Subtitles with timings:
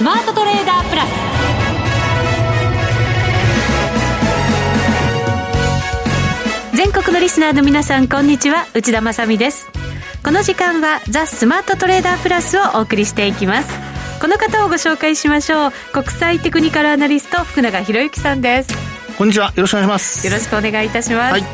[0.00, 1.10] スマートトレーダープラス。
[6.74, 8.64] 全国のリスナーの皆さんこんにちは。
[8.72, 9.68] 内田まさです。
[10.24, 13.68] この時間はザ・スマートトレーダープラスをお送りしていきます。
[14.22, 15.72] この方をご紹介しましょう。
[15.92, 18.70] 国際テクニカルアナリスト福永博之さんです。
[19.18, 19.48] こんにちは。
[19.48, 20.26] よろしくお願いします。
[20.26, 21.44] よろしくお願いいたします、はい。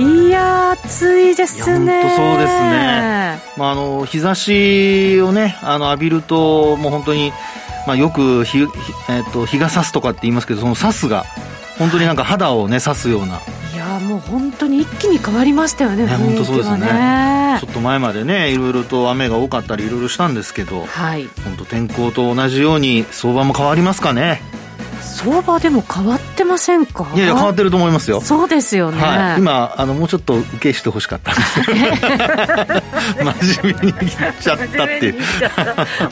[0.00, 2.02] いや暑いですね。
[2.02, 3.38] 本当そうですね。
[3.56, 7.32] まあ、あの、日差しをね、あの、浴びると、もう本当に、
[7.86, 8.62] まあ、よく日、
[9.08, 11.24] えっ、と、日が差すとかって言いますけど、その差すが、
[11.78, 13.40] 本当になんか肌をね、刺すような。
[13.74, 17.58] いやもう本当に一気に変わりましたよね、ね本当そうですね。
[17.60, 24.40] ちょっと前までね、いろいろと雨が多かったり、いろいろしたんですけど、はい、本当天候と同じように相場も変わりますかね。
[25.24, 27.06] 相場でも変わってませんか？
[27.14, 28.20] いやいや変わってると思いますよ。
[28.20, 31.60] そうですよね、はい、今あのもうちょっと受けしてほしかったんです。
[33.24, 35.14] 真面目に言っちゃったっていう。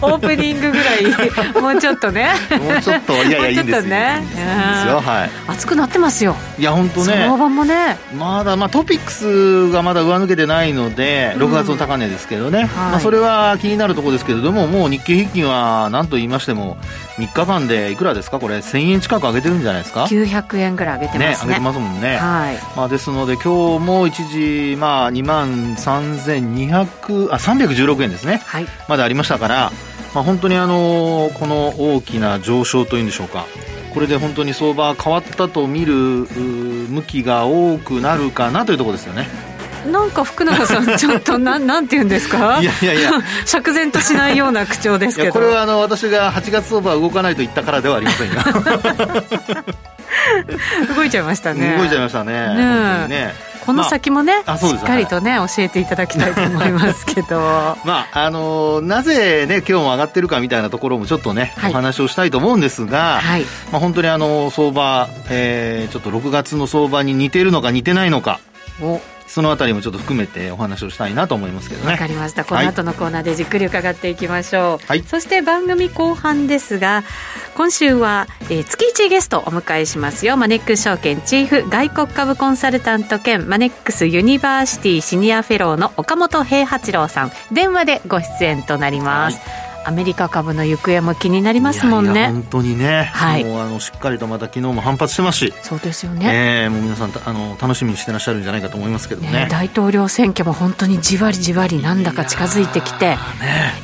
[0.01, 1.05] オープニングぐらい
[1.61, 2.33] もうちょっとね。
[2.51, 5.01] もうちょっといやいやいいんですよ。
[5.01, 5.31] はい。
[5.48, 6.36] 熱くなってますよ。
[6.58, 7.25] いや本当ね。
[7.27, 7.98] 相場もね。
[8.17, 16.77] まだまあトピックスがまだ上抜けてないので6月の高値ですけどね、うん、まあ、それは気になるところですけれどももう日経平均は何と言いましても
[17.27, 18.41] 3日間でいくらですか？
[18.41, 21.48] これ1000円近く上げてるんじゃないですか？900円ぐらい上げてますね。
[21.48, 22.59] ね上げてますもんね、はい。
[22.77, 29.73] まあ、ですので今日も一時、まあ、2万3200あ316円ですね、はい、までありましたから、
[30.14, 33.47] まあ、本当にあのこの大きな上昇というんでしょうか。
[33.95, 39.29] これで本当に相場変わったと見る向きが多くなるかなというところですよね
[39.86, 43.12] なんか福永さん、ちょっとなんなんて言うんですか、いやいやいや、
[43.44, 48.44] 釈然としないような口調ですけど、これはあの私が8月相場は動かないと言ったからではありませんが、
[50.94, 52.56] 動いちゃいましたね、動いちゃいましたね、ね本
[52.98, 53.52] 当にね。
[53.64, 57.39] この先もね、まあ、しっかりとね、教えていただきたいと思いますけど。
[57.84, 68.40] まああのなぜね今日も上がってるかみたいなところもちょっとね、はい、お話をしたいと思うんですが、はい、まあ本当にあの相場、えー、ちょっと6月の相場に似てるのか似てないのか
[69.33, 71.93] そのあたりもちょっと含めてお話をしたいなと思いますけどね。
[71.93, 72.45] わかりました。
[72.45, 77.03] この後のコーナーでじっくり伺っていきましょう、はい、そして番組後半ですが
[77.57, 80.37] 今週は、えー、月1ゲストお迎えしますよ。
[80.37, 87.33] マネックス証券チーフ外国株コンサルタント兼マネックスユニバーシティシニアフェローの岡本平八郎さん。
[87.53, 92.29] 電話でご出演となります、はいアメリカ株の行方も気になりますもんね。
[92.29, 95.43] 本当にね、はい、もうあのしっかりとまた昨日も反発してます。
[95.43, 103.17] しそうですよね、えー、もう皆さんあの楽しみにしてらっしゃるんじゃないかと思いますけどね、ね、大統領選挙も本当にじわりじわりなんだか近づいてきて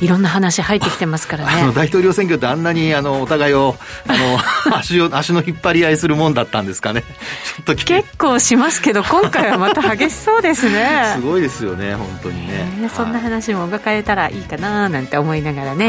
[0.01, 1.71] い,、ろんな話入ってきてますからね。
[1.75, 3.75] 大統領選挙ってあんなにあのお互いを
[4.07, 4.39] あの
[4.77, 7.01] 足を足の引っ張り合いするもんだったんですかね。
[7.01, 11.13] ちょっと結構しますけど今回はまた激しそうですね。
[11.15, 15.88] すごいですよね本当にね、えー、そんな話も伺えたらいいかななんて思いながらね、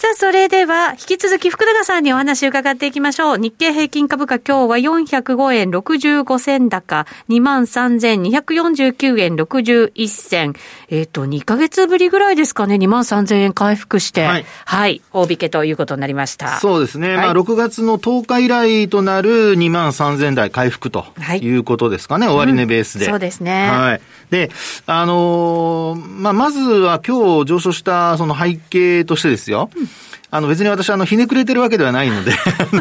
[0.00, 3.36] さあ、それでは、引き続き福永さんにお話伺っていきましょう。
[3.36, 10.54] 日経平均株価今日は405円65銭高、23,249円61銭。
[10.88, 16.60] えっ、ー、と、2ヶ月ぶりぐらいですかね、23,000円回復して、はい、はい、大引けということになりました。
[16.60, 17.08] そうですね。
[17.08, 21.04] はい、まあ、6月の10日以来となる23,000台回復と
[21.42, 23.68] いうことですかね、はい、終値ベースで、うん、そうですね。
[23.68, 24.00] はい。
[24.30, 24.50] で、
[24.86, 29.68] あのー、まあ、まずは今日上昇したその背景としてですよ。
[29.76, 29.89] うん
[30.30, 32.32] あの別に私はあのひねくれてるわけではないので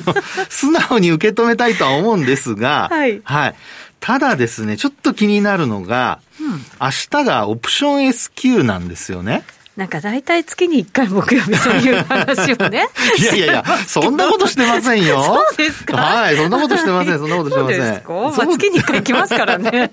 [0.49, 3.21] 素直に受け止めたいとは思うんですが、はい。
[3.23, 3.55] はい。
[3.99, 6.47] ただですね、ちょっと気になるのが、うん、
[6.79, 9.43] 明日がオプション S q なんですよね。
[9.79, 12.85] なんか大体月に1回木曜日そういう話をね。
[13.17, 15.23] いやいやいや、そんなことしてませんよ。
[15.23, 15.95] そうですか？
[15.95, 17.79] はい、そんなことしてません、 そんなことしてません。
[17.79, 18.13] そうですか？
[18.13, 19.91] まあ月に1回来ますからね。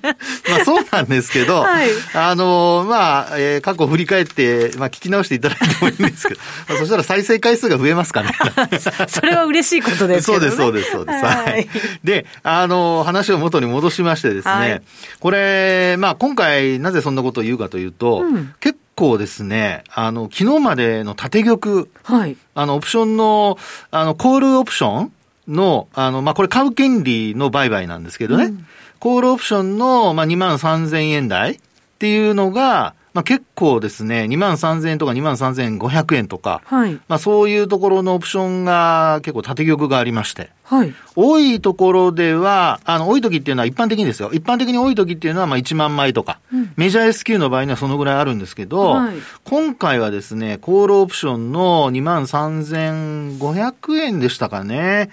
[0.51, 8.81] まあそうなんですけど、はい、あの、まあ、えー、過去振り返って、まあ聞き直していただいてもいいんですけど、まあ、そしたら再生回数が増えますからね。
[9.07, 11.25] それは嬉しいことですね、そうです、そうです、そうです。
[11.25, 11.69] はい。
[12.03, 14.83] で、あの、話を元に戻しましてですね、はい、
[15.21, 18.81] これ、まあ今回なぜそんなことを言うかというと、うん、結構
[19.19, 22.37] ですね、あの、昨日までの縦玉、はい。
[22.55, 23.59] あの、オプションの、
[23.91, 25.13] あの、コールオプション
[25.49, 28.67] の、あの、まあ、これ買う権利の売買なんですけどね、うん、
[28.99, 31.59] コールオプションの、まあ、2万3000円台っ
[31.99, 37.01] ていうのが、まあ結構ですね、2万3000円とか2万3500円とか、はい。
[37.09, 40.93] まあそういうところのオプションが結構縦玉がありまして、はい。
[41.15, 44.33] 多いところでは、あの、多い時っていうのは一般的にですよ。
[44.35, 46.41] 一般的に多い時っていうのはまあ1万枚とか、
[46.77, 55.09] メジャー S q の場合にはそのぐらいあるんですけど、はい今回はですね、コールオプションの2万3500円でしたかね。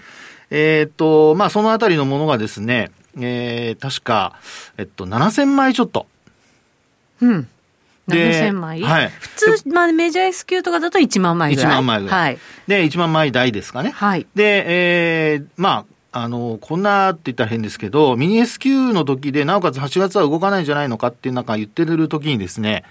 [0.52, 4.38] えっ、と、まあそのあたりのものがですね、えー、確か、
[4.78, 6.06] えっと、7000枚ちょっと。
[7.22, 7.48] うん。
[8.08, 8.82] で7000枚？
[8.82, 11.72] はい普通、まあ、メジャー S q とかだと1万枚ぐらい。
[11.72, 12.38] 1万枚ぐらいはい。
[12.68, 13.92] で、1万枚台ですかね。
[13.92, 14.28] はい。
[14.36, 22.84] で、えー、まあ、あの、こんなって言ったら変ですけど、ミニ S q の時で、なおかつ8月は動かないんじゃないのかっていうなんか言ってる時にですね、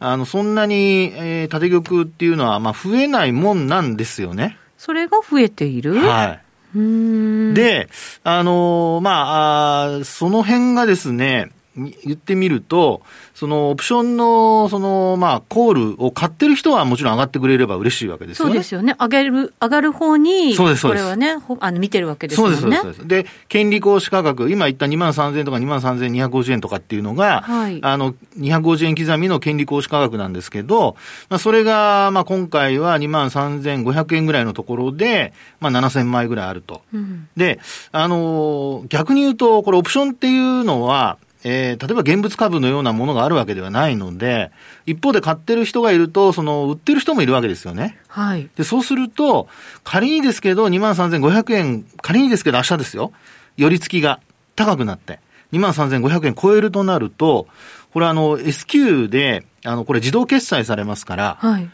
[0.00, 4.58] あの、そんなに、えー、縦玉っていうのは、まあ、増えないもんなんですよね。
[4.76, 5.94] それが増えている？
[5.96, 6.40] はい。
[6.76, 7.54] うーん。
[7.54, 7.88] で、
[8.22, 13.02] あのーまあその辺がですね、み言ってみると、
[13.34, 18.58] そのオプションの、その、まあ、コールを買ってる人はもちろん上がってくれれば嬉しいわけですよそうね。
[18.58, 18.94] ですよね。
[18.98, 22.56] 上げる、上がる方に、そうですこれはね、ほあの、見てるわけですもね。
[22.56, 23.08] そうんです、そうです。
[23.08, 30.96] で権利行使価格、今言った2万3000円とか2万3250円とかっていうのが、はいあの、250円刻みの権利行使価格なんですけど、
[31.28, 36.82] まあ、それが、まあ、今回は2万3500円ぐらいのところで、まあ、7000枚ぐらいあると。
[36.92, 37.28] うん。
[37.36, 37.60] で、
[37.92, 41.18] あのー逆に言うと、これオプションっていうのは、
[41.50, 44.50] えー例えば現物株のようなものがあるわけではないので、
[44.84, 47.98] 一方で買ってる人がいると、その、売ってる人もいるわけですよね。
[48.08, 48.50] はい。
[48.56, 49.48] で、そうすると、
[49.82, 53.12] 仮にですけど、23,500円、仮にですけど明日ですよ。
[53.56, 54.20] 寄り付きが
[54.56, 55.20] 高くなって、
[55.52, 57.46] 23,500円超えるとなると、
[57.94, 61.70] これあの、S q で、あの、これ自動決済されますから、はい。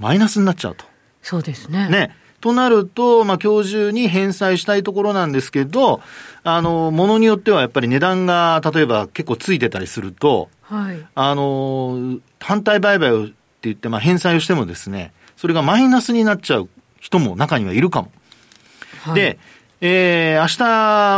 [0.00, 0.84] マイナスになっちゃうと。
[1.22, 1.88] そうですね。。
[1.88, 2.16] ね。
[2.42, 6.02] となると、まあ、今日中に返済したいところなんですけど、
[6.42, 11.06] あの、ものによってはやっぱり値段が、例えば結構ついてたりすると、はい。
[11.14, 16.68] あの、反対売買をって言って、まあ、返済をしてもですね、それがマイナスになっちゃう
[17.00, 18.10] 人も中にはいるかも。
[19.02, 19.38] はい、で、
[19.80, 20.46] えー、明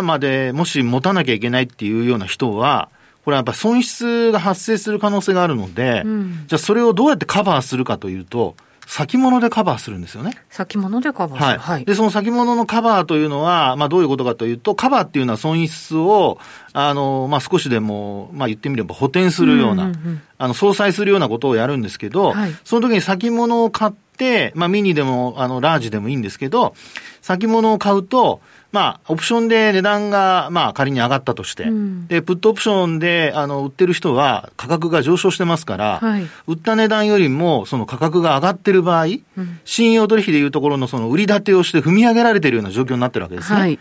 [0.00, 2.90] 日までもし持たなきゃいけないっていうような人は、
[3.24, 8.56] これはやっぱ損失が発生する可能性があるので、うんじゃあそれをどうやってカバーするかというと、
[8.86, 10.32] 先物でカバーするんですよね。
[10.50, 11.54] 先物でカバーすはい。
[11.54, 11.60] る。
[11.60, 11.84] はい。
[11.84, 16.38] で、その先物のカバーというのは、まあどういうことかというと、カバーっていうのは損失を、
[16.72, 26.74] あの、まあ少しでも、まあ言ってみれば補填するような、うんうんうんあの、相殺するようなことをやるんですけど、はいその時に先物を買って、まあミニでも、あの、ラージでもいいんですけど、
[27.22, 28.40] 先物を買うと、
[28.74, 39.08] まあ、オプションで値段が、まあ、仮に上がったとして、うんで、プットオプションで、あの、売ってる人は価格が上昇してますから、はい売った値段よりも、その価格が上がってる場合、う
[39.40, 43.60] ん信用取引でいうところのその売り立てをして踏み上げられているような状況になってるわけですね。
[43.60, 43.78] はい。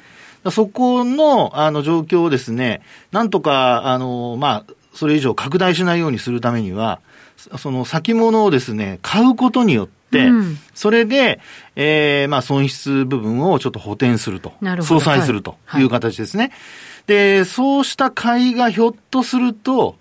[0.51, 2.81] そこの、あの、状況をですね、
[3.11, 6.99] なんとか、あの、まあ、それ以上拡大しないようにするためには、
[7.37, 11.39] そその先物をですね、買うことによって、うんそれで、
[11.75, 14.53] えー、まあ、損失部分をちょっと補填すると。
[14.59, 16.51] なるほど相殺するとはいいう形ですね。
[17.05, 19.95] で、そうした買いがひょっとすると、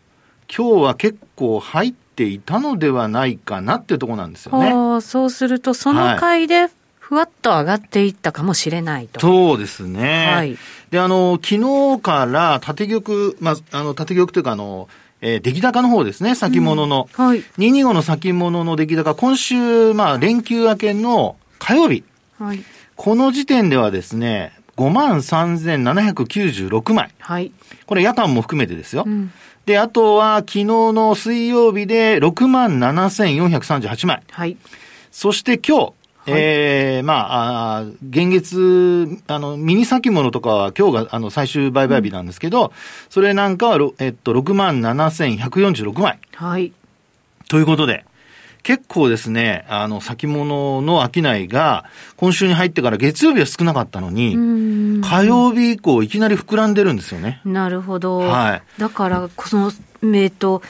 [0.55, 4.71] 今日は結構入っていたのではないかなっていうところなんですよね。
[5.03, 6.69] そうすると、その回で、
[6.99, 9.21] ふわっと上がっていったかもしれないと。
[9.21, 10.33] そうですね。
[10.35, 10.57] はい
[10.93, 14.89] で、あの、昨日から縦玉、まあ、あの、縦玉というか、あの、
[15.23, 17.09] えー出来高の方ですね、先物の。
[17.13, 17.43] はい。
[17.59, 22.05] 225の先物の出来高、今週、まあ、連休明けの火曜日、
[22.39, 22.63] はい。
[22.97, 27.11] この時点ではですね、53,796枚。
[27.19, 27.53] はい。
[27.87, 29.05] これ夜間も含めてですよ。
[29.07, 29.33] うん。
[29.65, 34.23] で、あとは昨日の水曜日で67,438枚。
[34.31, 34.57] はい。
[35.11, 35.93] そして今日、
[36.27, 42.73] ええまあ、あー現月、あの、ミニ先物とかは今日が、あの、最終売買日なんですけど、
[43.11, 46.19] それなんかはろ、えっと、67,146枚。
[46.35, 46.73] はい。
[47.49, 48.05] ということで、
[48.63, 51.85] 結構ですね、あの、先物の商いが、
[52.17, 54.39] 今週に入ってから月曜日は少なかったのに、う
[54.99, 55.01] ん。
[55.03, 57.41] 火曜日以降いきなり膨らんでるんですよね。
[57.45, 58.19] なるほど。
[58.19, 59.73] はいだから、その、
[60.15, 60.63] えっと、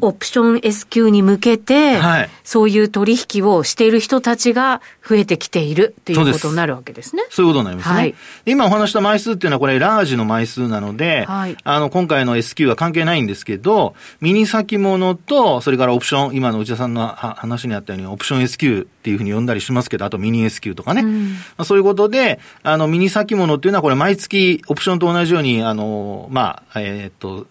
[0.00, 7.22] オプション S q に向けて、はいそういう取引をしている人たちが増えてきているといそうことになるわけですね。
[7.30, 7.94] そういうことになりますね。
[7.94, 21.02] はいで今お話した枚数っていうのはこれラージの枚数なので、はいあの、今回の S q は関係ないんですけど、ミニ先物と、それからオプション、今の内田さんのは話にあったように、オプション S q っていうふうに呼んだりしますけど、あとミニ S q とかね。
[21.02, 27.46] うんまあそういうことで、あの、ミニ先物っていうのはこれ毎月、オプションと同じように、あの、まあ、えーっと、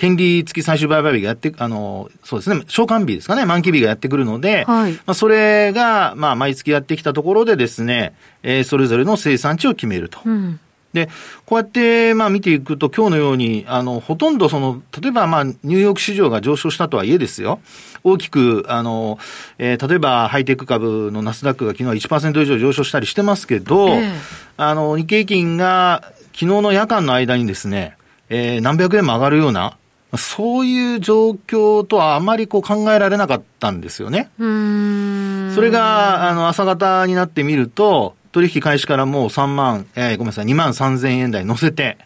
[0.00, 4.92] 権利付き最終売買日がやって、あの、そうですね、償還日ですかね、満期日がやってくるので、はい。
[4.94, 10.20] まあ、それが、まあ、毎月やってきたところでですね、えーそれぞれの生産地を決めると。
[10.24, 10.58] うん。
[10.94, 11.10] で、
[11.44, 17.60] こうやって、まあ見ていくと今日のように、あの、ほとんどその、例えばまあニューヨーク市場が上昇したとはいえですよ、
[18.02, 19.18] 大きく、あの、
[19.58, 24.12] えー、例えばハイテク株のナスダックが昨日は1%以上上昇したりしてますけど、えー、
[24.56, 27.98] あの、日経平均が昨日の夜間の間にですね、
[28.30, 29.76] えー、何百円も上がるような、
[30.16, 34.30] そういう状況とはあまりこう考えられなかったんですよね。
[34.38, 41.98] それが、あの、朝方になってみると、取引開始からもう3万、えー、ごめんなさい、2万3000円台乗せて、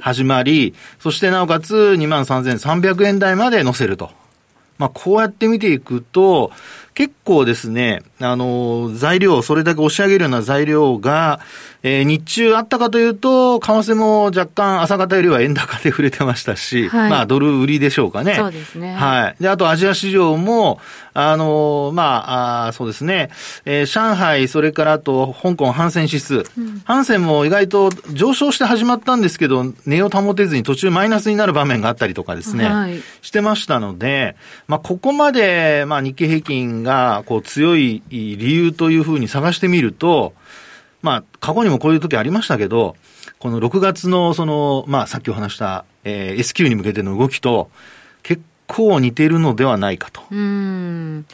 [0.00, 4.10] 始まり、はい、そしてなおかつ2万3300円台まで乗せると。
[4.78, 6.52] まあ、こうやって見ていくと、
[6.94, 11.40] 結構ですね、あの、材料、それだけ押し上げるような材料が、
[11.82, 18.34] えー、日中あったかというと、為替も若干朝方よりは円高で触れてましたし、はい、まあドル売りでしょうかね。
[18.34, 18.94] そうですね。
[18.94, 19.42] はい。
[19.42, 20.78] で、あとアジア市場も、
[21.14, 23.30] あの、まあ、あそうですね、
[23.64, 26.44] えー、上海、それからあと香港、ハンセン指数。
[26.58, 34.36] うん、ハンセンも意外と上昇して始まったんですけど、値を保てずに途中マイナスになる場面があったりとかですね、はい、してましたので、
[34.68, 40.34] まあ、ここまで、まあ、日経平均が、こう、強い理由というふうに探してみると、
[41.02, 42.96] まあ、過去にもこういう時ありましたけど、
[43.38, 47.70] この6月のその、まあ、さっきお話した、えー、S q に向けての動きと、
[48.22, 50.20] 結構似ているのではないかと。
[50.30, 51.24] うん。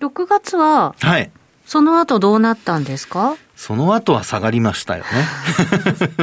[0.00, 1.30] 6月は、はい。
[1.64, 3.36] その後どうなったんですか？
[3.56, 5.08] その後は下がりましたよね。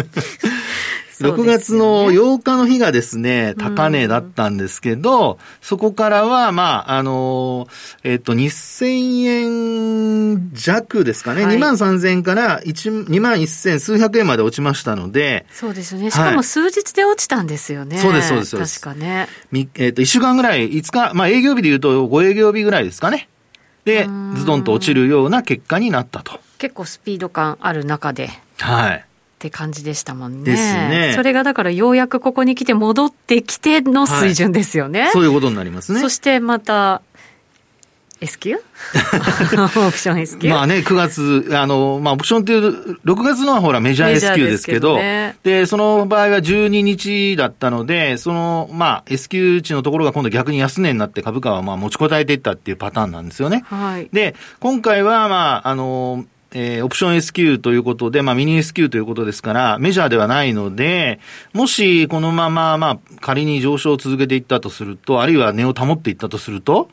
[1.21, 7.67] 6月の8日の日がですね、高値だったんですけど、そこからは、まあ、あの、
[8.03, 11.45] えっと、2000円弱ですかね。
[11.45, 15.45] はい、2万3000円から2万1000数百円まで落ちましたので。
[15.51, 16.09] そうですね。
[16.09, 17.97] しかも数日で落ちたんですよね。
[17.97, 18.79] そうです、そうです、そうです。
[18.81, 19.27] 確かね。
[19.75, 23.29] えっと、1週間ぐらい、5日、まあ、営業日で言うと5営業日ぐらいですかね。
[23.85, 26.39] で、ズドンと落ちるような結果になったと。
[26.57, 28.29] 結構スピード感ある中で。
[28.59, 29.05] はい。
[29.39, 30.51] って感じでしたもんね。
[30.51, 31.13] ですね。
[31.15, 35.03] それがだからようやくここに来て戻ってきての水準ですよね。
[35.03, 36.01] はい、そういうことになりますね。
[36.01, 37.01] そしてまた、
[38.19, 53.63] S q オプション S q まあね、9月、あの、まあ、オプションっていう、6月のはほらメジャー S q ですけど、で、ね、その場合は12日だったので、その、まあ、S q 値のところが今度逆に安値になって株価はまあ持ちこたえていったっていうパターンなんですよね。
[53.67, 54.09] はい。
[54.11, 61.19] で、今回はまあ、あの、えー、オプション S q ということで、まあミニ S q ということですから、メジャーではないので、
[61.53, 66.89] もしこのまま、まあ仮に上昇を続けていったとすると、あるいは値を保っていったとすると、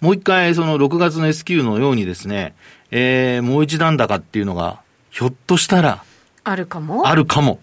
[0.00, 2.54] もう一回その6月の S q のようにですね、
[2.90, 6.04] えー、もう一段高っていうのが、ひょっとしたら、
[6.44, 7.58] あるかもあるかも。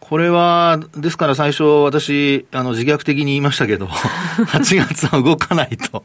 [0.00, 3.86] これは、ですから最初私、あの、自虐的に言いましたけど、
[4.48, 6.04] 8月は動かないと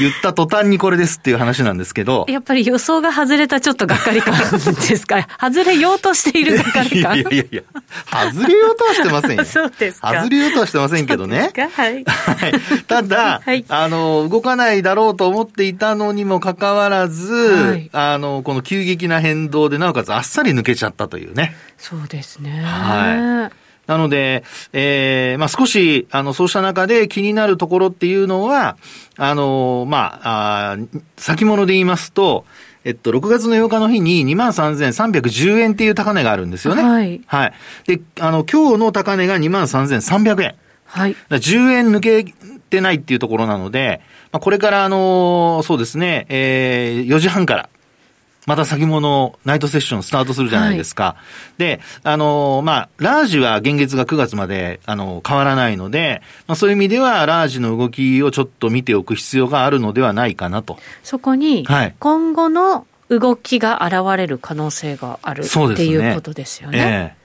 [0.00, 2.24] 言った途端にこれですっていう話なんですけど。
[2.28, 4.58] やっぱり予想が外れたちょっとがっかり感で
[4.96, 5.26] すか？
[5.40, 7.18] 外れようとしているがっかり感？
[7.18, 7.62] いやいやいや、
[8.32, 9.44] 外れようとはしてませんよ。
[9.44, 10.12] そうですか。
[10.14, 11.50] 外れようとはしてませんけどね。
[11.74, 12.04] はい。
[12.04, 12.54] はい。
[12.86, 21.54] ただ、はい、あの、動かないだろうと思っていたのにもかかわらず、はい、あの、この急激な変動でなおかつあっさり抜けちゃったというね。
[21.78, 22.62] そうですね。
[22.62, 23.62] はい。
[23.86, 28.76] なので、えー、まあ少し、あの、そうした中で気になるところっていうのは、
[29.16, 30.76] あの、まあ、あ
[31.16, 32.44] 先物で言いますと、
[32.84, 36.82] えっと、6月の8日の日に23,310円っていう高値があるんですよね。
[36.82, 37.20] はい。
[37.26, 37.52] はい。
[37.86, 40.54] で、あの、今日の高値が23,300円。
[40.84, 41.16] はい。
[41.30, 42.24] 10円抜け
[42.70, 44.00] てないっていうところなので、
[44.32, 47.68] まあ、これからあの、そうですね、えー、4時半から、
[48.46, 51.04] また先物ナイトセッションスタートするじゃないですか。
[51.04, 51.16] は
[51.58, 60.78] い、で、あの、まあ、ラージは現月が9月まで、あの、変わらないので、まあ、そういう意味では、ラージの動きをちょっと見ておく必要があるのではないかなと。
[61.04, 61.66] そこに、
[62.00, 67.16] 今後の動きが現れる可能性がある、ね、っていうことですよね。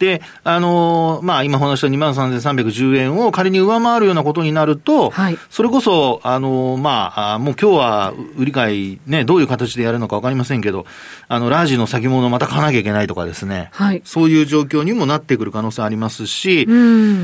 [0.00, 10.86] ええで、あのー、まあ、今話した23,310円を仮に上回るようなことになると、はい、それこそ、あのー、まあ、もう今日は売り買い、ね、どういう形でやるのかわかりませんけど、
[11.28, 16.66] あの、ラージの先物をまた買わなきゃいけないとかですね、はい、そういう状況にもなってくる可能性ありますし、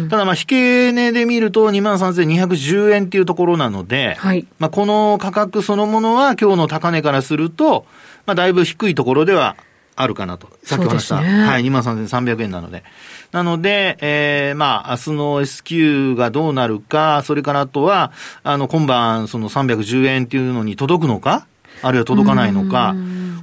[0.08, 7.84] ただ、まあ、引け値で見ると23,210円っていうところなので、はい、まあ、この価格そのものは今日の高値からすると、
[8.24, 9.56] まあ、だいぶ低いところでは
[9.94, 10.48] あるかなと。
[10.64, 11.20] さっきお話した。
[11.20, 12.84] ね、はい、23,300円なので。
[13.30, 21.46] なので、えー、まあ、明日の S q がどうなるか、それからあとは、あの、今晩、その310円っていうのに届くのか、
[21.82, 22.94] あるいは届かないのか。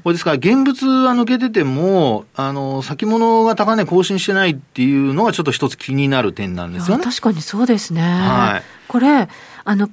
[0.04, 7.04] これですから、現物は抜けてても、あの、先物が高値更新してないっていうのがちょっと一つ気になる点なんですよね。
[7.04, 8.02] 確かにそうですね。
[8.02, 8.64] はい。
[8.88, 9.28] これ、
[9.66, 9.90] あの、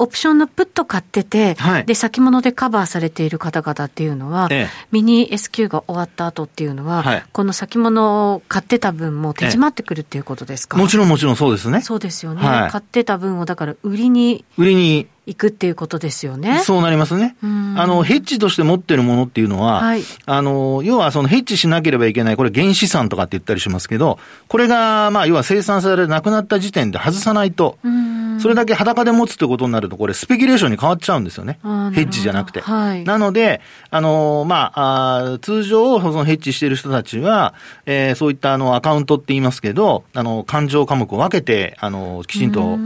[0.00, 1.84] オプションのプット買ってて、はい。
[1.84, 4.68] で、先物でカバーされている方々っていうのは、ええ。
[4.90, 7.24] ミニ S q が終わった後っていうのは、はい。
[7.30, 11.82] この先物を買ってた分も手締まってくるっていうことですか、もちろんもちろんそうですね。
[11.82, 12.70] そうですよね、はい。
[12.70, 16.60] 買ってた分をだから売りに売りに、行くっていうことですよね。
[16.64, 17.36] そうなりますね。
[17.42, 17.74] うん。
[17.78, 20.02] あの、ヘッジとして持ってるものっていうのは、はい。
[20.26, 28.40] あの、要はそのヘッジしなければいけない、これ原資産とかって言ったりしますけど、これが、まあ、要は生産されなくなった時点で外さないと、うん。
[28.40, 31.58] それだけ裸で持つってことになると、これスペキュレーションに変わっちゃうんですよね。
[31.62, 31.68] ヘ
[32.02, 32.60] ッジじゃなくて。
[32.62, 33.04] はい。
[33.04, 33.60] なので、
[33.90, 37.54] あの、まあ、あー通常、そのヘッジしている人たちは、
[37.86, 42.78] えーそういったあの、アカウントって言いますけど、あの、勘定科目を分けて、あの、きちんと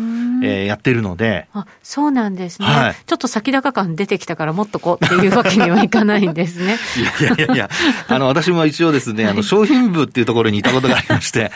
[0.43, 2.95] えーやってるので、あそうなんですね、はい。
[3.07, 6.79] ちょっと先高感出てきたからもっとこうっていうわけにはいかないんですね。
[6.97, 7.55] いやいやいや。
[7.55, 7.71] いや、
[8.09, 11.53] あの、私も一応ですね、あの、商品部っていうところにいたことがありまして、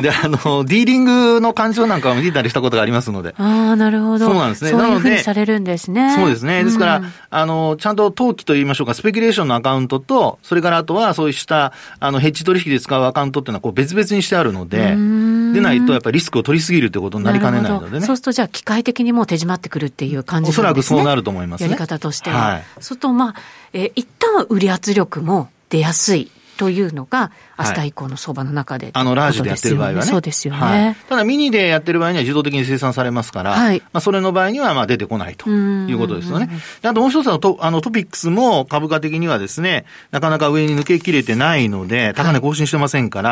[0.00, 4.26] で、あの、ディーリングの干渉なんかを見てたりしたことがありますので、ああ、なるほど。
[4.26, 4.70] そうなんですね。
[4.70, 6.14] そういうふうにされるんですね。
[6.16, 6.64] そうですね。
[6.64, 15.21] ですから、うんあの、ちゃんと登記と言いましょうか、スペキュレーションのアカウントと、それからあとはそうした、あの、ヘッジ取引で使うアカウントっていうのは、こう、別々にしてあるので、ん
[15.52, 18.16] でないと、やっぱりリスクを取りすぎるってことになりかねないのでねそう。
[18.16, 20.62] すると、じゃあ、機械的にもう手締まってくるっていう感じですね。
[20.62, 22.36] おそらくそうなると思いますねやり方としては。
[22.38, 23.34] はいそうすると、まあ、
[23.72, 26.30] えー一旦は売り圧力も出やすい
[26.62, 30.02] というのが、明日以降の相場の中で、あの、ラージでやってる場合はね。
[30.02, 30.60] そうですよね。
[30.60, 36.48] はいただ、ミニでやってる場合には自動的に生産されますから、はいまあ、それの場合には、まあ、出てこないとうんいうことですよね。
[36.82, 43.30] であともう一つのトあのトピックスも株価的にはですね、なかなか上に抜けきれてないので、高値更新してませんから、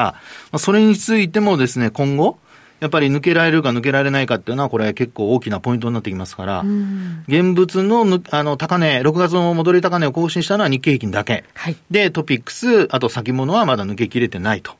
[0.51, 2.39] まあ、それについてもですね、今後、
[2.81, 11.45] やっぱり抜けられるか抜けられないかっていうのは、これ結構大きなポイントになってきますから、うん現物のぬあの高値、6月の戻り高値を更新したのは日経平均だけ。
[11.55, 11.77] はい。
[11.91, 14.73] で、トピックス、あと先物はまだ抜けきれてないと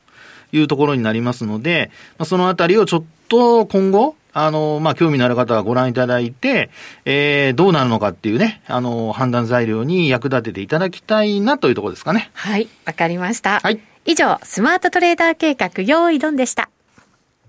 [0.51, 6.69] いうところになりますので、まあ、そのあたりをちょっと今後、あの、まあ、興味のある方はご覧いただいて、
[7.05, 12.31] えー、どうなるのかっていうね、あの、判断材料に役立てていただきたいなというところですかね。
[12.33, 13.59] はい、わかりました。
[13.59, 16.71] はい以上、スマートトレーダー計画、用意ドンでした。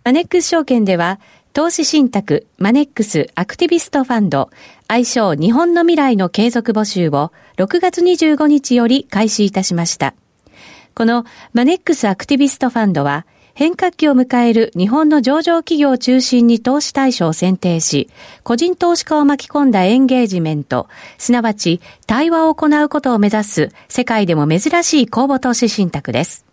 [0.04, 1.20] マネックス証券では、
[1.52, 4.50] 投資信託、マネックスアクティビストファンド、
[4.88, 10.14] 愛称日本の未来の継続募集を6月25日より開始いたしました。
[10.96, 18.10] このマネックスアクティビストファンドは、変革期を迎える日本の上場企業を中心に投資対象を選定し、
[18.42, 26.51] 個人投資家を巻き込んだエンゲージメント、すなわち対話を行うことを目指す世界でも珍しい公募投資信託です。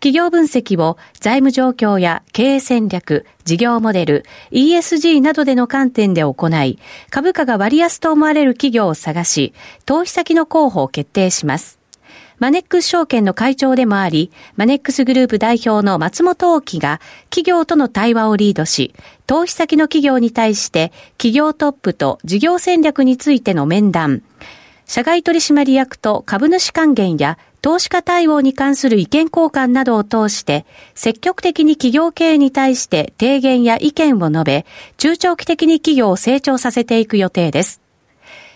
[0.00, 6.78] 企業分析を財務状況や経営戦略、事業モデル、ESG などでの観点で行い、
[7.10, 9.52] 株価が割安と思われる企業を探し、
[9.84, 11.78] 投資先の候補を決定します。
[12.38, 18.94] マネックス証券の会長でもあり、マネックスグループ代表の松本大樹が企業との対話をリードし、
[19.26, 24.22] 投資先の企業に対して企業トップと事業戦略についての面談、
[24.86, 37.80] 社外取締役と株主還元や投資家対応に関する意見交換などを通して、積極的に企業経営に対して提言や意見を述べ、中長期的に企業を成長させていく予定です。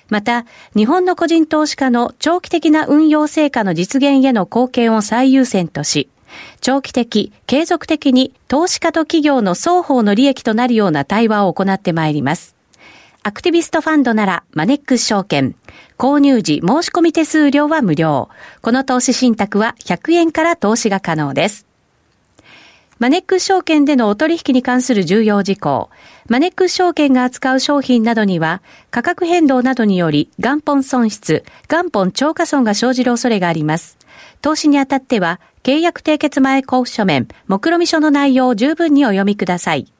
[0.08, 0.44] また、
[0.76, 6.08] 日本の個人投資家の長期的な運用成果の実現への貢献を最優先とし、
[6.60, 12.53] 長期的、継続的に投資家と企業の双方の利益となるような対話を行ってまいります。
[13.26, 15.56] アクティビストファンドならマネックス証券。
[15.96, 18.28] 購入時申し込み手数料は無料。
[18.60, 21.66] この投資信託は100円から投資が可能です。
[22.98, 25.88] マネックス証券でのお取引に関する重要事項。
[26.28, 28.60] マネックス証券が扱う商品などには、
[28.90, 33.96] 価格変動などにより元本損失、元本超過損が生じる恐れがあります。
[34.42, 39.93] 投資にあたっては、契約締結前交付書面、目論見書の内容を十分にお読みください。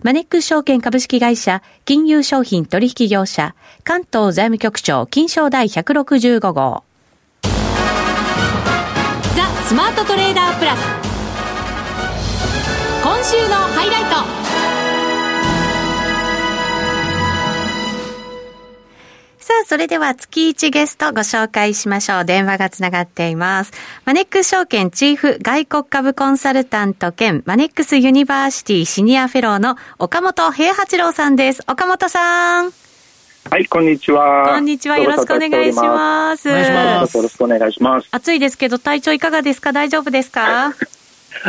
[0.00, 6.84] マネックス証券株式会社、金融商品取引業者、関東財務局長、金賞第165号。
[7.42, 7.50] ザ・
[9.66, 10.80] スマートトレーダープラス。
[13.02, 14.57] 今週のハイライト。
[19.48, 22.24] さあ、それでは月1ゲストご紹介しましょう。
[22.26, 23.72] 電話がつながっています。
[24.04, 31.62] マネックス証券チーフ外国株コンサルタント兼マネックスユニバーシティシニアフェローの岡本平八郎さんです。
[31.66, 32.72] 岡本さん。
[33.50, 34.50] はい、こんにちは。
[34.52, 34.98] こんにちは。
[34.98, 36.50] よろしくお願いします。
[36.50, 38.08] お願いしますよろしくお願いします。
[38.10, 39.72] 暑いですけど、体調いかがですか？
[39.72, 40.74] 大丈夫ですか？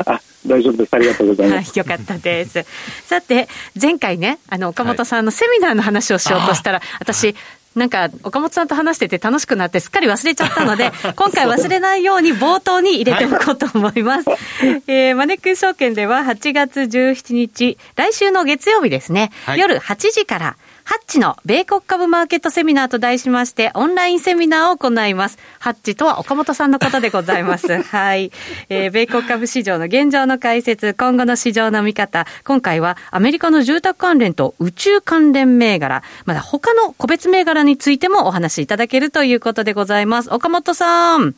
[0.05, 0.93] あ、大丈夫です。
[0.93, 1.67] ありがとうございます。
[1.67, 2.65] はい、よかったです。
[3.03, 7.35] さて、前回ね、あの、岡本さんのセミナーの話をしようとしたら、私、
[7.75, 14.29] なんか、岡本さんと話してて楽しくなってすっかり忘れちゃったので、 今回忘れないように冒頭に入れておこうと思います。
[14.87, 19.59] えーマネックス証券では8月17日、来週の月曜日ですね、はい。
[19.59, 20.55] 夜8時から、
[20.89, 25.37] ハッチの米国株マーケットセミナーと題しまして、オンラインセミナーを行います。
[25.59, 27.67] ハッチとは岡本さんのことでございます。
[27.85, 28.31] はい。
[28.69, 40.33] えー、米国株市場の現状の解説、今後の市場の見方、今回はアメリカの住宅関連と宇宙関連銘柄、まだ他の個別銘柄についてもお話しいただけるということでございます。
[40.33, 41.35] 岡本さん。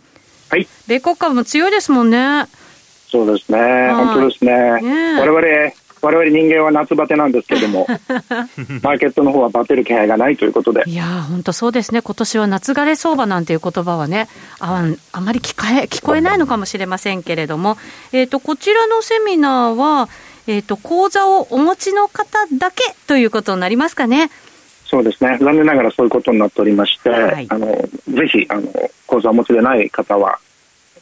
[0.47, 0.65] はい。
[0.87, 2.45] 米国株も強いですもんね。
[3.09, 3.91] そうですね。
[3.91, 4.81] 本当ですね。
[4.81, 7.85] ね我々、我々人間は夏バテなんですけども、
[8.81, 10.83] マーケットの方はバテる気配がないということで。
[10.87, 14.27] いや本当そうですね、今年は夏枯れ相場なんていう言葉はね、
[14.59, 17.77] ああまり聞かえ聞こえないのかもしれませんけれども、
[18.11, 20.09] えーと、こちらのセミナーは、
[20.47, 24.31] えーと、講座をお持ちの方だけということになりますかね。
[24.91, 27.67] そうですね残念ながらそういうことになっておりまして、はい、あの
[28.09, 28.69] ぜひあの
[29.07, 30.37] 講座をお持ちでない方は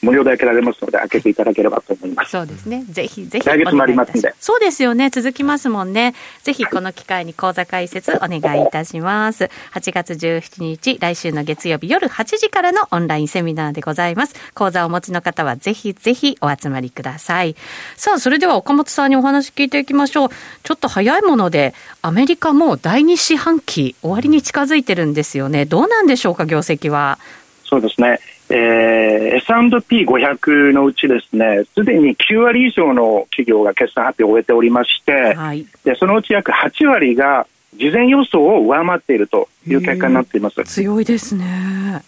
[0.02, 2.32] 無料で開けられますので、開けていただければと思います。
[2.32, 2.86] そうですね。
[2.90, 3.46] ぜひぜひ。
[3.46, 4.34] 来月もありますんで。
[4.40, 5.10] そうですよね。
[5.10, 6.14] 続きますもんね。
[6.44, 9.50] ぜひこの機会に講座解説お願いいたします。
[9.74, 14.36] 8月17日、来週の月曜日夜8時からのオンラインセミナーでございます。
[14.54, 17.56] 講座をお持ちの方はぜひぜひお集まりください。
[17.96, 20.30] さあ、それでは岡本さんにお話聞いていきましょう。
[20.64, 25.66] ちょっと早いもので、アメリカも第2四半期終わりに近づいてるんですよね。
[25.66, 27.20] どうなんでしょうか、業績は。
[27.66, 28.20] そうですね。
[28.52, 40.64] えー、S&P500 のうちですね、すでに9割以上の企業が決算発表を終えておりまして、はい、でそのうち約8割が事前予想を上回っているという結果になっています。
[40.64, 42.04] 強いですね。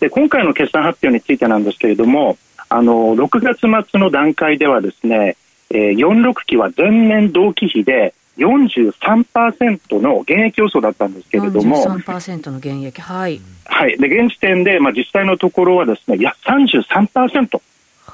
[0.00, 2.36] で、今回の決算発表についてなんですけれども、
[2.68, 5.36] あの、6月末の段階ではですね、
[5.70, 13.40] えー、46期は前年同期比で43%の減益予想だったんですけれども、43%の減益、はい。
[13.64, 17.60] はい、で現時点で、まあ、実際のところはですね、いや、33%。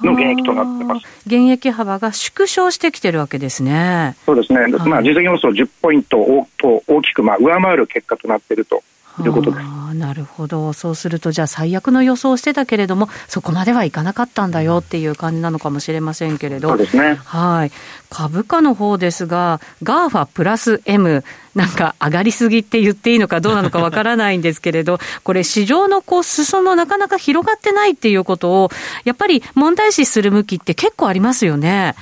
[0.03, 1.07] の減益となってます。
[1.25, 4.17] 減益幅が縮小してきてるわけですね。
[4.27, 4.63] そうですね。
[4.63, 6.49] はい、まあ、事前予想10ポイントを
[6.89, 8.83] 大きく、まあ、上回る結果となっていると
[9.23, 9.65] いうことです。
[9.95, 10.73] なるほど。
[10.73, 16.71] そうすると、じゃあ最悪の予想をしてたけれども、そこまではいかなかったんだよっていう感じなのかもしれませんけれど。
[16.71, 17.15] そうですね。
[17.25, 17.73] はい。
[18.11, 21.25] 株価の方ですが、ガーファプラス M、
[21.55, 28.71] なんか上がりすぎって言っていいのかどうなのかわからないんですけれど、 これ市場のこう裾のなかなか広がってないっていうことを、
[29.05, 31.95] やっぱり問題視する向きって結構ありますよね。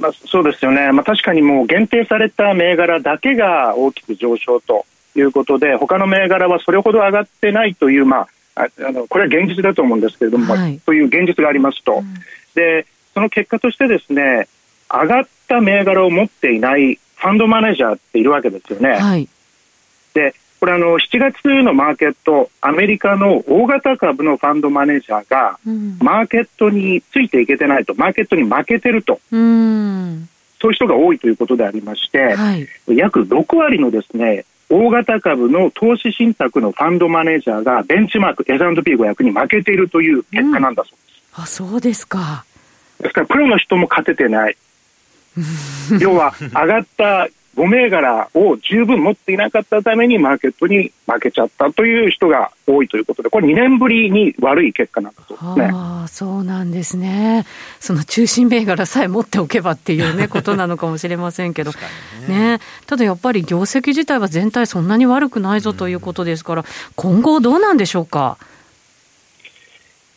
[0.00, 12.14] まあ、そうですよね、まあ、確かにもう限定された銘柄だけが大きく上昇ということで、他の銘柄はそれほど上がってないという、まあ、あのこれは現実だと思うんですけれども、はい、そういう現実がありますと、うん、
[12.54, 14.48] でその結果としてですね
[14.92, 18.98] 上がった銘柄を持っていないファンドマネージャーっているわけですよね。
[18.98, 19.28] はい、
[20.14, 27.94] でこれあの7月のマーケットアメリカの大型株のファンドマネージャーが、うん、マーケットについていけてないと。
[27.94, 29.20] マーケットに負けてると。
[29.30, 30.28] うん。
[30.60, 41.26] そういう人が多いということでありまして、はい、約6割のですね大型株の投資信託のファンドマネージャーがベンチマーク S&P500 に負けているという結果なんだそうです。
[41.36, 42.44] うん、あそうですか。
[43.00, 44.56] ですからプロの人も勝ててない。
[46.00, 55.70] 要は上がった5銘柄を十分持っていなかったためにマーケットに負けちゃったという人が多いということで、これ2年ぶりに悪い結果なんだそうですね。
[55.72, 57.44] あそうなんですね。
[57.80, 61.72] その中心銘柄さえ持っておけばっていうね、 ことなのかもしれませんけど。
[62.28, 68.38] ね、ね、ただやっぱり業績自体は全体そんなに悪くないぞということですから、今後どうなんでしょうか？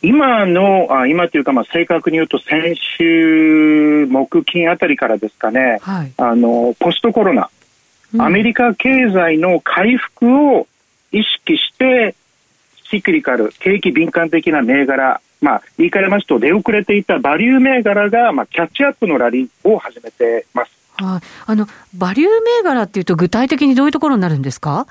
[0.04, 7.50] 今の、あ今というか、まあ、正確に言うと、先週木金あたりからですかね、はい、あのポストコロナ、
[8.14, 10.66] うん、アメリカ経済の回復を
[11.12, 12.14] 意識して、
[12.90, 20.70] シクリカル、景気敏感的な銘柄、まあ、言い換えますと、出遅れていたバリュー銘柄が、まあ、キャッチアップのラリーを始めてます。
[20.96, 24.86] はい、あのバリュー銘柄っていうと、具体的にどういうところになるんですか？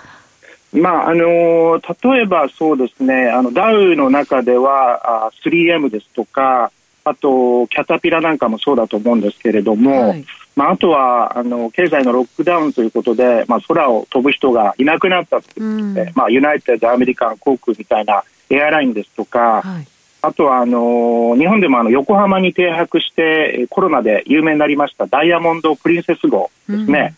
[0.74, 6.72] まああの例えばそうですねあのダウの中ではあ 3M ですとか
[7.04, 19.88] あとキャタピラなんかもそうだと思うんですけれども、はい、まあ、あとはあの経済のロックダウンということで、まあ、空を飛ぶ人がいなくなったということで、まあ、ユナイテッドアメリカン航空みたいなエアラインですとか、はい、
[20.22, 27.16] あとはあの日本でもあの横浜に停泊してコロナで有名になりましたダイヤモンド・プリンセス号ですね、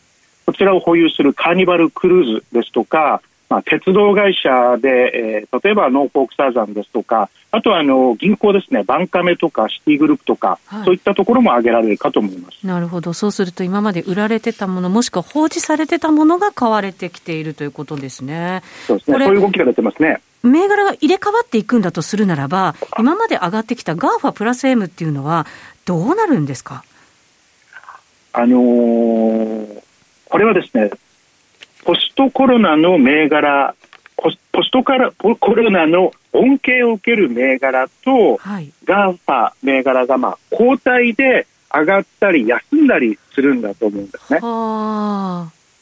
[0.47, 12.65] うん、こちらを保有するカーニバル・クルーズですとかまあ、鉄道会社で、えー、例えばノーフォークサーザンですとか、あとはあの銀行ですね、バンカメとかシティグループとか、はい、そういったところも挙げられるかと思います。
[12.65, 18.63] なるほど、そうすると今まで売られてたもの、もしくは放置されてたものが買われてきているということですね。
[18.87, 20.21] そうですね、そういう動きが出てますね。
[20.41, 25.45] 銘柄が入れ替わっていくんだとするならば、今まで上がってきた GAFA プラス M っていうのは、
[25.85, 26.83] どうなるんですか？
[28.33, 29.81] あのー、
[30.27, 30.91] これはですね、
[31.85, 33.75] ポストコロナの銘柄、
[34.17, 44.39] ポストカラコロナの恩恵を受ける銘柄と、はい、 GAFA 銘柄がまあ交代で上がったり休んだりするんだと思うんですね。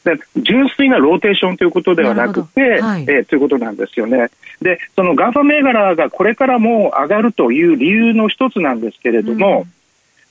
[0.03, 4.29] で純粋なローテーションということではなくて、はい、えー、ということなんですよね。
[4.61, 9.73] で、その GAFA 銘柄がこれからも上がるという理由の一つなんですけれども、うん、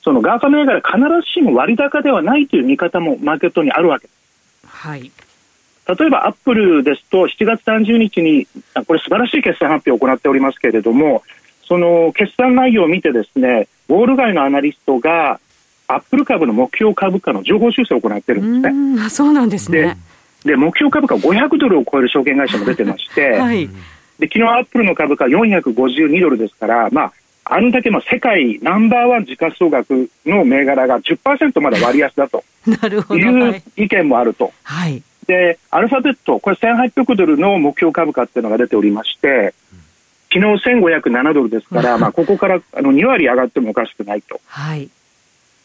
[0.03, 4.67] その GAFA 銘柄必ずしも割高ではないという見方もマーケットにあるわけです。
[4.67, 5.11] はい。
[5.87, 8.47] 例えばアップルですと7月30日に
[8.87, 11.23] これ素晴らしい決算発表を行っておりますけれども
[11.67, 15.39] その決算内容を見てですねウォール街のアナリストが
[15.87, 19.03] アップル株の目標株価の情報修正を行っているんですね。
[19.05, 19.97] あそうなんですね。
[20.45, 23.67] で目標株価500ドルを超える証券会社も出てまして、 はい、
[24.19, 27.13] で昨日アップルの株価452ドルですから、まあ、
[27.45, 32.43] あんだけまあ世界ナンバーワン時価総額の銘柄が10%まだ割安だと
[33.15, 34.51] いう意見もあると。
[34.63, 39.53] はい、でアルファベット、これ1800ドルの目標株価っていうのが出ておりまして、
[40.33, 44.39] 昨日1507ドルですから、 まあ、ここからあの2割上がってもおかしくないと。
[44.47, 44.89] はい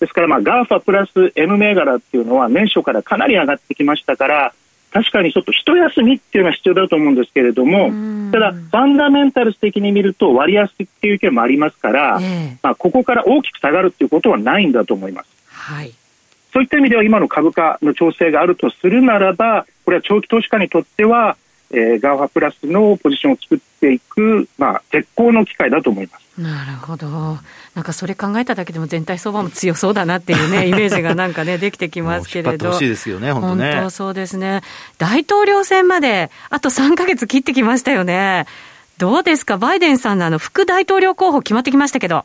[0.01, 4.55] ですから、まあ、ガーファプラス M 銘柄っていうのは年初からかなり上がってきましたから、
[4.90, 7.90] 確かにちょっと一休みっていうのは必要だと思うんですけれども、
[8.33, 15.29] ただ、ファンダメンタルス的に見ると割安っていう意見もありますから、えー、まあ、ここから大きく下がるっていうことはないんだと思います。
[15.49, 15.92] はい。
[16.59, 21.37] そういった意味では今の株価の調整があるとするならば、これは長期投資家にとっては、
[21.71, 26.40] えー、 GAFA プラスのポジションを作っていく、まあ、絶好の機会だと思います。
[26.40, 27.07] なるほど。
[27.77, 32.73] なんかそれ考えただけでも全体相場も強そうだなっていうね、 イメージがなんかね、できてきますけれど。
[32.73, 33.75] しいですよね、本当ね。
[33.75, 34.62] 本当そうですね。
[34.99, 38.47] 大統領選まであと3か月切ってきましたよね。
[38.99, 42.25] どうですか、バイデンさんのあの副大統領候補決まってきましたけど。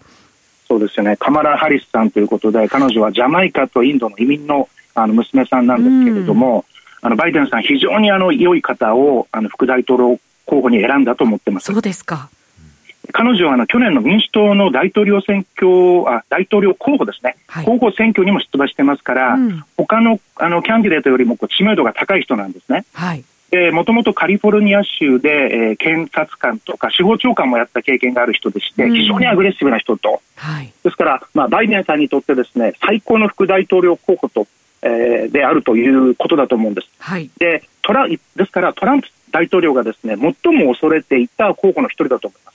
[0.74, 1.18] そうですよね。
[1.18, 6.66] カマラ・ハリスさんということで、彼女はジャマイカとインドの移民のあの娘さんなんですけれども、
[7.02, 11.72] あのバイデンさん非常にあの良い方をあの副大統領候補に選んだと思ってます。
[11.72, 12.30] そうですか。
[13.12, 22.86] 彼女はあの去年の民主党の大統領選挙あ大統領候補ですね、はい、候補選挙にも出馬してますから、うん、他のあのキャンディデートよりもこう知名度が高い人なんですね。
[22.94, 23.24] はい
[23.72, 34.48] もともとカリフォルニア州で、えー、検察官とか司法長官もやった経験がある人でして、うん、非常にアグレッシブな人と、はい、ですから、まあ、バイデンさんにとってですね最高の副大統領候補と、
[34.82, 36.88] えー、であるということだと思うんです。
[37.00, 42.54] はい、でトラですからトランプ大統領がですね最も恐れていた候補の一人だと思います。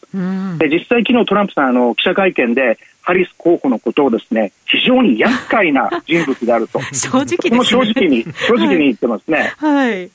[0.59, 6.81] で実際、昨日トランプさんあの記者会見でハリス候補のことをですね非常に厄介な人物であると。
[6.93, 9.53] 正直ね、正直に正直に言ってますね。
[9.59, 10.11] はい、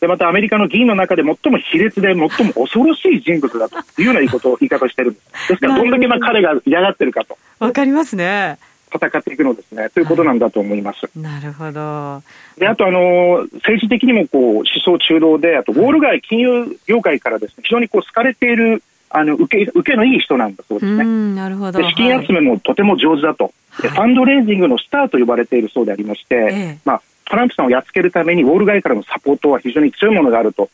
[0.00, 5.48] でまたアメリカの議員の中で最も卑劣で最も恐ろしい人物だというような言いこと言い方をしてるんです。
[5.48, 7.38] ですからどんだけまあ彼が嫌がってるかと。
[7.58, 8.58] わかりますね。
[8.94, 11.00] 戦っていくのですねということなんだと思います。
[11.04, 12.22] はい、なるほど。
[12.58, 21.04] であとあの政治的にもこう思想中道であとウォール街金融業界からですね非常にこう好かれているあの受け受けのいい人なんだそうですね。
[21.34, 26.38] なるほど資金集めもとても上手だと、はい、ファンドレイジングのスターと呼ばれているそうでありまして、え
[26.76, 30.70] え、まあ、トランプさんをやっつけるためにウォール街からのサポートは非常に強いものがあると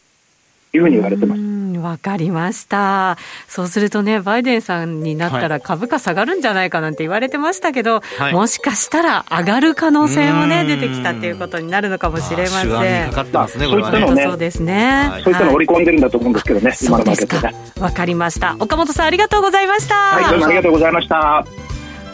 [0.73, 1.41] いうふうに言われてます。
[1.83, 3.19] わかりました。
[3.49, 12.71] そうするとね、バイデンさんになったら株価下がるんじゃないかなんて言われてましたけど、はい、もしかしたら上がる可能性もね、出てきたっていうことになるのかもしれません。
[12.71, 14.23] まあ、かかってますね、これはね。
[14.23, 15.09] そうですね。
[15.11, 17.55] はい、そういったの織り込んでるんだと思うんですけどね、今のマーケットね。
[17.81, 18.57] わかりました。
[18.61, 19.95] 岡本さんありがとうございました。
[19.95, 21.45] はい、どうもありがとうございました。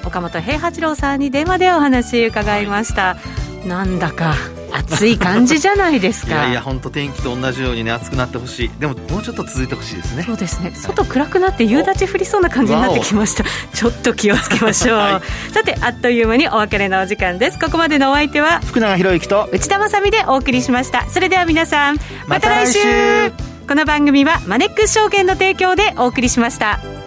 [0.07, 3.18] 岡本平八郎さんに電話でお話伺いました。
[3.66, 4.35] なんだか
[4.73, 6.33] 暑い感じじゃないですか。
[6.33, 8.71] いやいや本当天気と同じようにね暑くなってほしい。
[8.79, 10.23] でももうちょっと続いてほしいですね。
[10.23, 10.73] そうですね。
[10.75, 13.44] 外暗くなって夕立降りそうな感じになってきました。
[13.75, 17.59] ちょっと気をつけましょう、 はい、さてあっという間にお別れのお時間です。
[17.59, 21.09] ここまでのお相手は福永博之と内田まさでお送りしました。
[21.11, 23.33] それでは皆さんまた来週,、
[23.66, 26.98] この番組はマネックス証券の提供でお送りしました